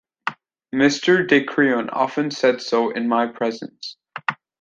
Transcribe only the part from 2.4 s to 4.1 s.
so in my presence.